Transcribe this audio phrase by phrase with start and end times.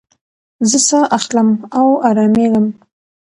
[0.69, 2.67] زه ساه اخلم او ارامېږم.